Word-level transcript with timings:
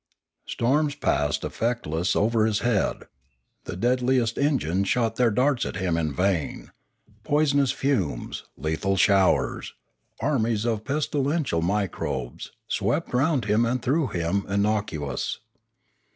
Storms 0.47 0.95
passed 0.95 1.43
effectless 1.43 2.15
over 2.15 2.47
his 2.47 2.61
head; 2.61 3.03
the 3.65 3.75
deadliest 3.77 4.35
engines 4.39 4.87
shot 4.89 5.15
their 5.15 5.29
darts 5.29 5.63
at 5.63 5.75
him 5.75 5.95
in 5.95 6.11
vain; 6.11 6.71
poisonous 7.23 7.69
fumes, 7.71 8.45
lethal 8.57 8.97
showers, 8.97 9.75
armies 10.19 10.65
of 10.65 10.83
pestilential 10.83 11.61
microbes, 11.61 12.51
swept 12.67 13.13
round 13.13 13.45
him 13.45 13.63
and 13.63 13.83
through 13.83 14.07
him 14.07 14.43
innocuous. 14.49 15.37